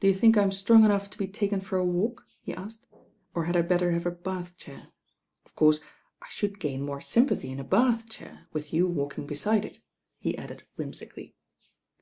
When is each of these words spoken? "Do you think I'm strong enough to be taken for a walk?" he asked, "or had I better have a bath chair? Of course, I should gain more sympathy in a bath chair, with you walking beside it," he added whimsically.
"Do 0.00 0.06
you 0.06 0.12
think 0.12 0.36
I'm 0.36 0.52
strong 0.52 0.84
enough 0.84 1.08
to 1.08 1.16
be 1.16 1.26
taken 1.26 1.62
for 1.62 1.78
a 1.78 1.84
walk?" 1.86 2.26
he 2.42 2.52
asked, 2.52 2.86
"or 3.32 3.46
had 3.46 3.56
I 3.56 3.62
better 3.62 3.92
have 3.92 4.04
a 4.04 4.10
bath 4.10 4.54
chair? 4.58 4.88
Of 5.46 5.54
course, 5.54 5.80
I 6.20 6.26
should 6.28 6.60
gain 6.60 6.82
more 6.84 7.00
sympathy 7.00 7.48
in 7.50 7.58
a 7.58 7.64
bath 7.64 8.06
chair, 8.10 8.48
with 8.52 8.74
you 8.74 8.86
walking 8.86 9.26
beside 9.26 9.64
it," 9.64 9.80
he 10.18 10.36
added 10.36 10.64
whimsically. 10.76 11.36